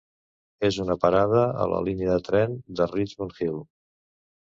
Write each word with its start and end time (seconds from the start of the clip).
És 0.69 0.77
una 0.83 0.95
parada 1.03 1.43
a 1.65 1.67
la 1.73 1.81
línia 1.87 2.09
de 2.15 2.23
tren 2.29 2.57
de 2.81 2.87
Richmond 2.95 3.37
Hill. 3.45 3.61